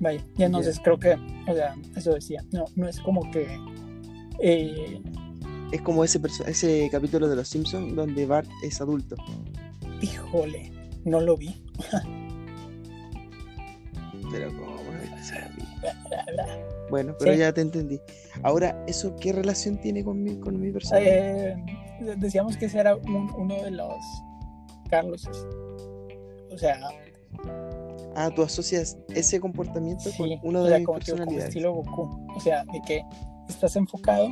[0.00, 1.14] Vaya, y entonces creo que,
[1.48, 3.46] o sea, eso decía, no, no es como que,
[4.42, 5.00] eh,
[5.72, 9.16] Es como ese, ese capítulo de Los Simpsons donde Bart es adulto.
[10.02, 10.70] híjole,
[11.04, 11.62] no lo vi.
[14.30, 14.76] Pero como?
[16.90, 17.38] Bueno, pero Sí.
[17.38, 18.00] ya te entendí.
[18.42, 21.08] Ahora, ¿eso qué relación tiene con mi, con mi personaje?
[21.50, 21.56] Eh,
[22.16, 23.96] decíamos que ese era un- uno de los
[24.88, 25.28] Carlos.
[26.52, 26.78] O sea,
[28.18, 31.48] Ah, tú asocias ese comportamiento sí, con uno de como personalidades.
[31.48, 32.26] estilo Goku.
[32.34, 33.02] O sea, de que
[33.46, 34.28] estás enfocado,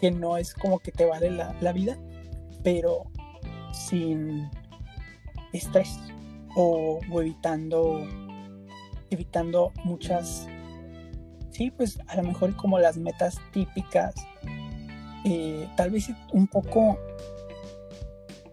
[0.00, 1.96] que no es como que te vale la, la vida,
[2.64, 3.04] pero
[3.72, 4.50] sin
[5.52, 5.96] estrés
[6.56, 8.04] o, o evitando
[9.10, 10.48] evitando muchas
[11.50, 14.14] sí pues a lo mejor como las metas típicas
[15.24, 16.98] eh, tal vez un poco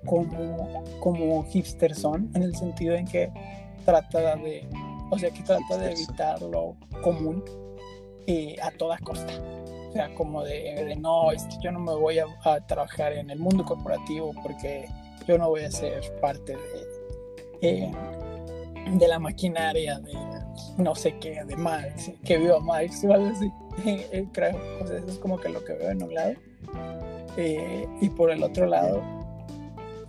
[0.06, 3.30] como como hipster son en el sentido en que
[3.82, 4.68] trata de
[5.10, 7.44] o sea que trata de evitar lo común
[8.28, 9.34] eh, a toda costa
[9.90, 13.12] o sea, como de, de, no, es que yo no me voy a, a, trabajar
[13.12, 14.88] en el mundo corporativo porque
[15.28, 16.88] yo no voy a ser parte de,
[17.62, 17.92] eh,
[18.94, 20.14] de la maquinaria de
[20.78, 23.52] no sé qué, de Marx, que viva Marx o algo así.
[23.86, 26.34] Eh, creo, o sea, eso es como que lo que veo en un lado.
[27.38, 29.02] Eh, y por el otro lado,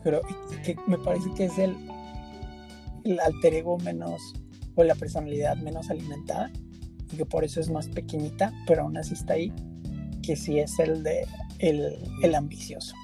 [0.03, 0.21] pero
[0.65, 1.77] que me parece que es el,
[3.05, 4.35] el alter ego menos,
[4.75, 6.51] o la personalidad menos alimentada,
[7.13, 9.53] y que por eso es más pequeñita, pero aún así está ahí
[10.23, 11.27] que sí es el de
[11.59, 12.95] el, el, ambicioso.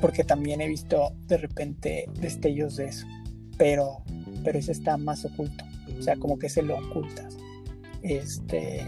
[0.00, 3.06] Porque también he visto de repente destellos de eso.
[3.56, 4.02] Pero,
[4.42, 5.64] pero ese está más oculto.
[5.98, 7.36] O sea, como que se lo ocultas.
[8.02, 8.84] Este.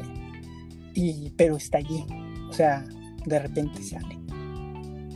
[0.94, 2.04] Y, pero está allí.
[2.50, 2.84] O sea,
[3.26, 4.18] de repente sale.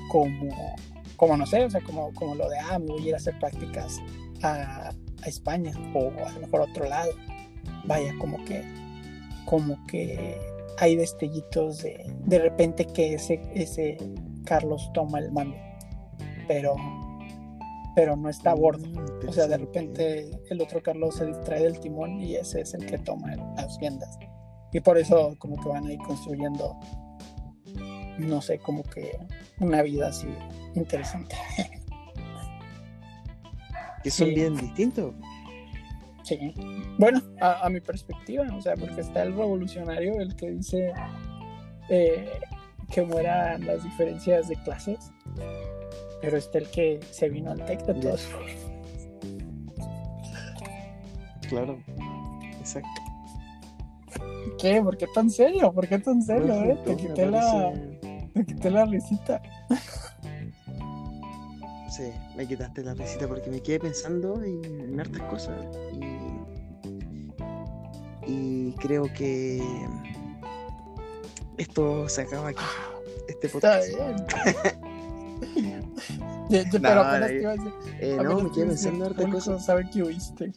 [0.09, 0.77] como,
[1.17, 3.17] como no sé, o sea, como, como lo de, ah, me voy a ir a
[3.17, 3.99] hacer prácticas
[4.43, 7.13] a, a España o a lo mejor a otro lado.
[7.85, 8.63] Vaya, como que,
[9.47, 10.39] como que
[10.79, 13.97] hay destellitos de, de repente que ese, ese
[14.45, 15.57] Carlos toma el mando,
[16.47, 16.75] pero,
[17.95, 18.87] pero no está a bordo.
[18.87, 22.75] Mm, O sea, de repente el otro Carlos se distrae del timón y ese es
[22.75, 24.19] el que toma las riendas.
[24.73, 26.79] Y por eso como que van ahí construyendo,
[28.19, 29.19] no sé, como que
[29.61, 30.29] una vida así
[30.75, 31.37] interesante.
[34.09, 34.35] Que son sí.
[34.35, 35.15] bien distintos.
[36.23, 36.55] Sí.
[36.99, 40.93] Bueno, a, a mi perspectiva, o sea, porque está el revolucionario, el que dice
[41.89, 42.31] eh,
[42.91, 45.13] que mueran las diferencias de clases,
[46.21, 48.29] pero está el que se vino al TEC de todos.
[51.49, 51.79] Claro.
[52.59, 52.89] Exacto.
[54.59, 54.83] ¿Qué?
[54.83, 55.73] ¿Por qué tan serio?
[55.73, 56.79] ¿Por qué tan serio, No, eh?
[56.85, 57.73] Te quité la,
[58.35, 59.41] te quité la risita.
[61.99, 65.57] Sí, me quitaste la risita porque me quedé pensando en, en hartas cosas.
[68.27, 69.61] Y, y creo que
[71.57, 72.63] esto se acaba aquí.
[73.29, 73.89] Este Está podcast.
[73.89, 74.17] bien.
[76.51, 79.05] Ya- ya, No, pero apenas no, te iba a decir, Eh, no, me quedé pensando
[79.05, 79.67] en hartas cosas.
[79.67, 80.53] sabe que huiste.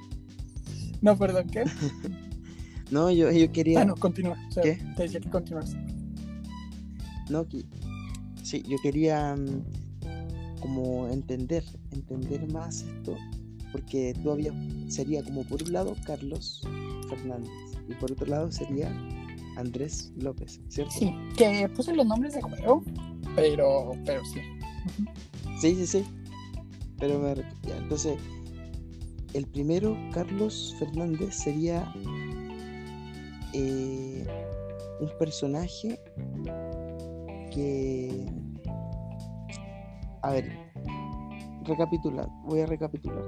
[1.02, 1.64] no, perdón, ¿qué?
[2.90, 3.82] No, yo, yo quería.
[3.82, 4.36] Ah, no, continúa.
[4.48, 4.82] O sea, ¿Qué?
[4.96, 5.76] te decía que continúas.
[7.28, 7.64] No, que-
[8.42, 9.62] sí, yo quería mm,
[10.60, 13.16] como entender, entender más esto,
[13.72, 14.54] porque tú habías,
[14.88, 16.62] sería como por un lado Carlos
[17.08, 17.50] Fernández
[17.88, 18.88] y por otro lado sería
[19.56, 20.92] Andrés López, ¿cierto?
[20.98, 22.82] Sí, que puse los nombres de juego,
[23.34, 24.40] pero, pero sí.
[25.60, 25.86] sí, sí.
[25.86, 26.04] sí.
[26.98, 28.18] Pero me, ya, entonces,
[29.32, 31.92] el primero, Carlos Fernández, sería
[33.54, 34.26] eh,
[35.00, 35.98] un personaje
[37.50, 38.26] que...
[40.22, 40.50] A ver,
[41.64, 43.24] recapitular, voy a recapitular.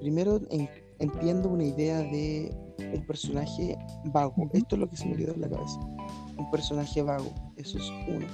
[0.00, 0.68] Primero en-
[1.00, 2.54] entiendo una idea de
[2.94, 4.48] un personaje vago.
[4.52, 5.80] Esto es lo que se me quedó en la cabeza.
[6.36, 8.26] Un personaje vago, eso es uno.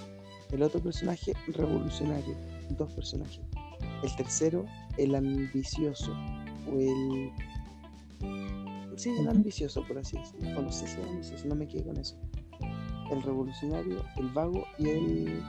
[0.53, 2.37] El otro personaje, revolucionario,
[2.77, 3.41] dos personajes.
[4.03, 4.67] El tercero,
[4.99, 6.13] el ambicioso,
[6.71, 7.31] o el...
[8.97, 10.61] Sí, el ambicioso, por así decirlo.
[10.61, 12.17] O no sé si es ambicioso, no me quedé con eso.
[13.11, 15.43] El revolucionario, el vago y el...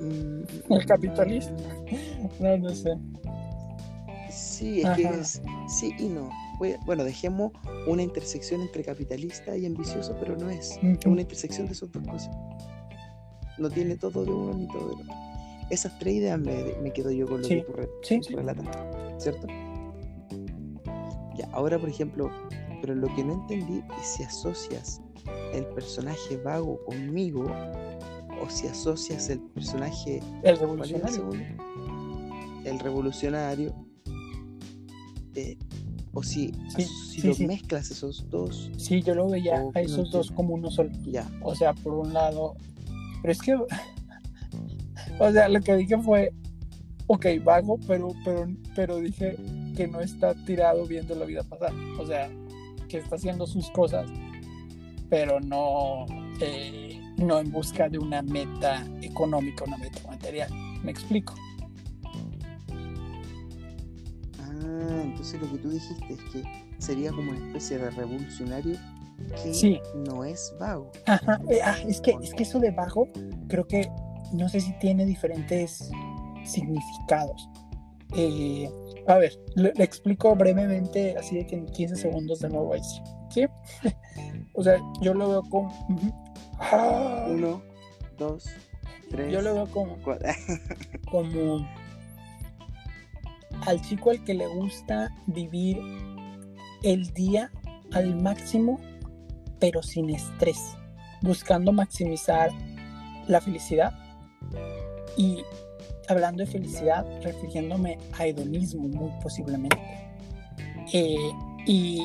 [0.00, 1.52] Mm, El capitalista.
[2.40, 2.96] No, no sé.
[4.30, 6.28] Sí, es que es sí y no.
[6.86, 7.52] Bueno, dejemos
[7.86, 10.78] una intersección entre capitalista y ambicioso, pero no es.
[11.06, 12.30] Una intersección de esas dos cosas.
[13.58, 15.14] No tiene todo de uno ni todo del otro.
[15.70, 18.24] Esas tres ideas me, me quedo yo con lo Sí, que tú, re- sí, tú
[18.28, 18.34] sí.
[18.34, 18.66] relatas,
[19.18, 19.46] ¿cierto?
[21.36, 22.30] Ya, ahora por ejemplo,
[22.80, 25.00] pero lo que no entendí es si asocias
[25.54, 27.44] el personaje vago conmigo
[28.42, 31.30] o si asocias el personaje El ¿Cuál era el revolucionario.
[32.64, 33.74] El revolucionario.
[35.34, 35.56] eh,
[36.12, 37.46] o si, Sí, si sí, los sí.
[37.46, 40.90] mezclas esos dos, Sí, yo lo veía a no esos dos como uno solo.
[41.04, 41.28] ya.
[41.42, 42.54] O sea, por un lado.
[43.22, 43.54] Pero es que.
[45.20, 46.32] o sea, lo que dije fue.
[47.08, 49.36] Ok, vago, pero, pero, pero dije
[49.76, 51.72] que no está tirado viendo la vida pasar.
[52.00, 52.28] O sea,
[52.88, 54.08] que está haciendo sus cosas,
[55.08, 56.06] pero no,
[56.40, 56.85] eh,
[57.16, 60.50] no en busca de una meta económica, una meta material.
[60.82, 61.34] ¿Me explico?
[64.40, 66.42] Ah, entonces lo que tú dijiste es que
[66.78, 68.76] sería como una especie de revolucionario
[69.42, 69.80] que Sí.
[70.06, 70.90] no es vago.
[71.06, 73.08] Ajá, eh, ah, es que, es que eso de vago,
[73.48, 73.88] creo que
[74.32, 75.90] no sé si tiene diferentes
[76.44, 77.48] significados.
[78.14, 78.68] Eh,
[79.08, 82.80] a ver, le, le explico brevemente, así de que en 15 segundos de nuevo ahí
[82.84, 83.00] sí.
[83.30, 83.46] ¿sí?
[84.54, 85.72] o sea, yo lo veo como.
[86.58, 87.62] Ah, Uno,
[88.18, 88.46] dos,
[89.10, 90.28] tres, yo lo veo como, cuatro.
[91.10, 91.66] como
[93.66, 95.78] al chico al que le gusta vivir
[96.82, 97.50] el día
[97.92, 98.80] al máximo,
[99.58, 100.76] pero sin estrés,
[101.22, 102.50] buscando maximizar
[103.26, 103.92] la felicidad.
[105.16, 105.42] Y
[106.08, 109.78] hablando de felicidad, refiriéndome a hedonismo muy posiblemente.
[110.92, 111.32] Eh,
[111.66, 112.02] y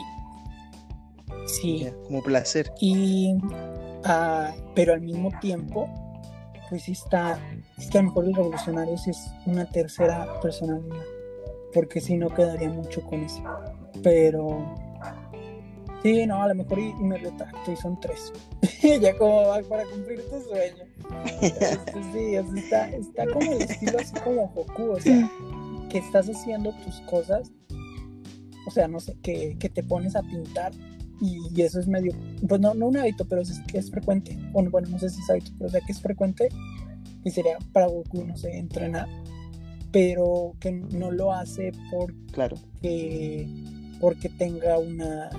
[1.46, 2.72] sí, como placer.
[2.80, 3.36] y
[4.06, 5.90] ah, pero al mismo tiempo
[6.70, 7.38] pues está
[7.78, 11.04] es que a lo mejor el revolucionario sí es una tercera personalidad
[11.74, 13.44] porque si no quedaría mucho con eso.
[14.04, 14.76] Pero
[16.04, 18.32] sí no a lo mejor y, y me retracto y son tres.
[19.02, 20.84] Ya como va para cumplir tu sueño.
[21.42, 25.30] Este, sí sea, está, está como el estilo así como Goku o sea
[25.90, 27.52] que estás haciendo tus cosas
[28.66, 30.72] o sea no sé que, que te pones a pintar
[31.22, 32.14] y, eso es medio,
[32.48, 35.22] pues no, no un hábito, pero es que es frecuente, bueno, bueno, no sé si
[35.22, 36.50] es hábito, pero o sea que es frecuente,
[37.24, 39.08] y sería para Goku, no sé, entrenar,
[39.92, 42.58] pero que no lo hace por claro.
[44.00, 45.30] porque tenga una,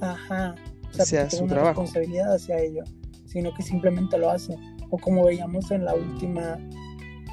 [0.00, 0.54] ajá,
[0.98, 2.84] o sea, una responsabilidad hacia ello,
[3.26, 4.56] sino que simplemente lo hace,
[4.90, 6.58] o como veíamos en la última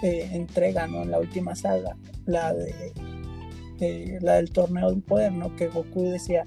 [0.01, 1.03] eh, entrega, ¿no?
[1.03, 1.95] En la última saga,
[2.25, 2.93] la de
[3.81, 5.55] eh, la del torneo del poder, ¿no?
[5.55, 6.45] Que Goku decía,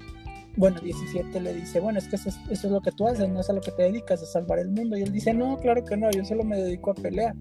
[0.57, 3.49] bueno, 17 le dice, bueno, es que eso es, lo que tú haces, no es
[3.49, 4.97] a lo que te dedicas, a salvar el mundo.
[4.97, 7.35] Y él dice, no, claro que no, yo solo me dedico a pelear.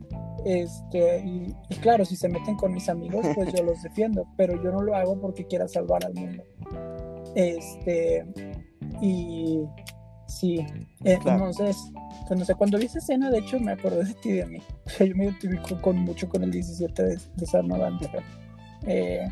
[0.45, 4.71] Este, y, claro, si se meten con mis amigos, pues yo los defiendo, pero yo
[4.71, 6.43] no lo hago porque quiera salvar al mundo.
[7.35, 8.25] Este,
[9.01, 9.61] y
[10.27, 10.59] sí,
[11.05, 11.77] eh, entonces,
[12.27, 14.47] pues no sé, cuando vi esa escena, de hecho, me acordé de ti y de
[14.47, 14.59] mí.
[14.87, 17.77] O sea, yo me identifico con, mucho con el 17 de, de Sarno
[18.87, 19.27] eh,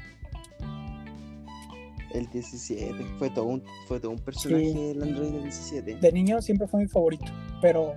[2.19, 2.95] el 17.
[3.19, 5.97] Fue todo un, fue todo un personaje del Android 17.
[5.97, 7.27] De niño siempre fue mi favorito,
[7.61, 7.95] pero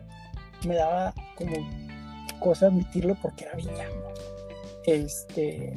[0.68, 1.56] me daba como
[2.40, 4.10] cosa admitirlo porque era villano.
[4.86, 5.74] Este,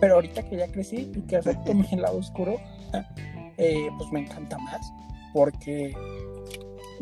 [0.00, 2.60] pero ahorita que ya crecí y que acepto mi lado oscuro,
[3.56, 4.92] eh, pues me encanta más.
[5.32, 5.94] Porque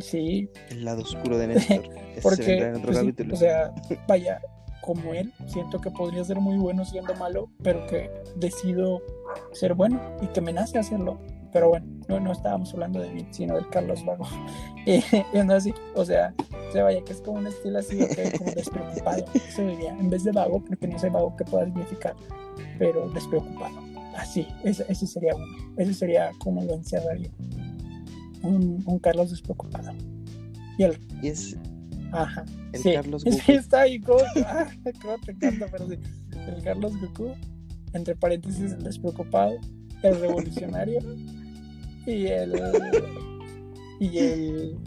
[0.00, 0.48] sí.
[0.70, 1.82] El lado oscuro de Néstor.
[2.22, 3.74] porque, pues o sea,
[4.06, 4.40] vaya,
[4.80, 9.00] como él, siento que podría ser muy bueno siendo malo, pero que decido
[9.54, 11.18] ser bueno y que me nace hacerlo.
[11.52, 14.26] Pero bueno, no, no estábamos hablando de mí, sino del Carlos Vago.
[14.86, 15.00] y,
[15.44, 16.34] no así, o sea,
[16.72, 17.98] se vaya que es como un estilo así,
[18.38, 19.24] como despreocupado.
[19.50, 22.14] Se diría, en vez de vago, porque no sé vago que pueda significar,
[22.78, 23.76] pero despreocupado.
[24.16, 25.46] Así, ese, ese sería uno.
[25.76, 27.30] Ese sería como lo encerraría.
[28.42, 29.92] Un, un Carlos despreocupado.
[30.78, 30.98] Y el.
[31.22, 31.56] Y es.
[32.12, 32.44] Ajá.
[32.72, 33.38] El sí, Carlos Goku.
[33.38, 34.20] Sí, está ahí, como.
[34.44, 34.66] Ah,
[35.24, 35.98] te encanta, pero sí.
[36.48, 37.34] El Carlos Goku
[37.94, 39.58] entre paréntesis el despreocupado,
[40.02, 41.00] el revolucionario
[42.06, 42.52] y el
[44.00, 44.78] y el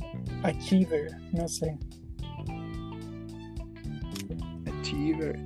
[0.43, 1.77] achiever, no sé.
[4.65, 5.39] Achiever.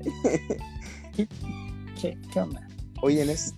[1.99, 2.67] ¿Qué, qué, onda?
[3.01, 3.53] Oye, Nes.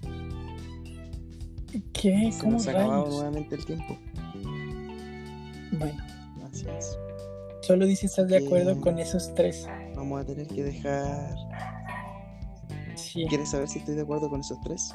[1.93, 2.31] ¿Qué?
[2.31, 3.97] Se nos ha acabado nuevamente el tiempo.
[5.71, 6.03] Bueno.
[6.43, 6.97] Así es.
[7.61, 9.67] Solo dice estás de acuerdo con esos tres.
[9.95, 11.35] Vamos a tener que dejar
[13.13, 14.93] ¿Quieres saber si estoy de acuerdo con esos tres?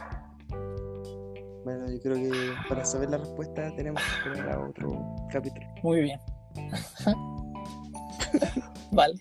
[1.65, 2.31] Bueno, yo creo que
[2.69, 5.67] para saber la respuesta tenemos que esperar a otro capítulo.
[5.83, 6.19] Muy bien.
[8.93, 9.15] vale.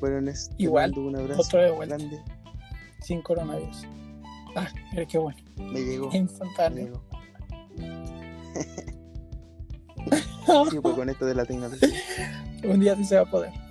[0.00, 1.96] Bueno, Igual, un abrazo otro de vuelta.
[1.96, 2.20] grande.
[3.00, 3.86] Sin coronavirus.
[4.56, 5.38] Ah, mira qué bueno.
[5.56, 6.10] Me llegó.
[6.12, 7.02] Instantáneo.
[7.76, 7.86] Me
[10.44, 10.64] llegó.
[10.70, 11.88] sí, pues con esto de la tecnología.
[12.64, 13.63] Un día sí se va a poder.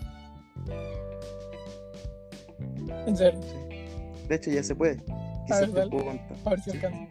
[3.08, 3.42] ¿En serio?
[3.42, 4.28] Sí.
[4.28, 5.04] De hecho, ya se puede.
[5.50, 6.22] A ver, dale.
[6.46, 7.08] A ver si alcanza.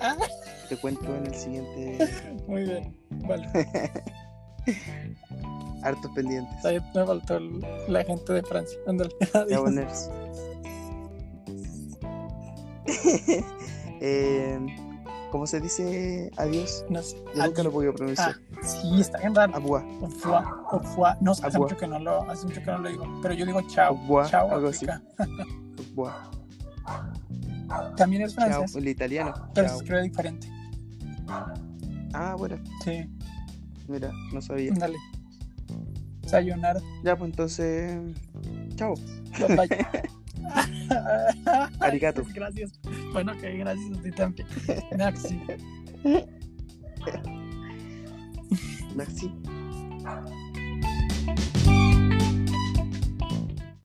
[0.00, 0.16] Ah.
[0.68, 1.98] Te cuento en el siguiente.
[2.46, 3.48] Muy bien, vale.
[5.82, 6.64] Hartos pendientes.
[6.64, 7.38] Ahí me faltó
[7.88, 8.78] la gente de Francia.
[8.86, 9.14] Ándale.
[9.32, 10.10] Adiós.
[14.00, 14.58] eh,
[15.30, 16.84] ¿Cómo se dice adiós?
[16.88, 17.16] No sé.
[17.34, 18.34] Yo nunca lo podía pronunciar.
[18.36, 19.54] Ah, sí, está bien raro.
[19.54, 19.84] Abua.
[20.00, 20.66] Ofua.
[20.70, 21.16] Ofua.
[21.20, 23.20] No, hace mucho, que no lo, hace mucho que no lo digo.
[23.22, 23.96] Pero yo digo chao.
[23.96, 24.86] Abua, chao, algo así.
[27.96, 28.72] También es francés.
[28.72, 29.34] Chao, el italiano.
[29.54, 30.48] Pero se escribe diferente.
[32.12, 32.56] Ah, bueno.
[32.84, 33.04] Sí.
[33.88, 34.72] Mira, no sabía.
[34.74, 34.98] Dale.
[36.26, 36.80] Sayonara.
[37.04, 37.98] Ya, pues entonces.
[38.76, 38.94] Chao.
[39.48, 39.68] Bye.
[41.80, 42.22] Arigato.
[42.34, 42.72] Gracias.
[43.12, 44.48] Bueno, ok, gracias a ti también.
[44.96, 45.40] Merci.
[48.96, 49.30] Merci.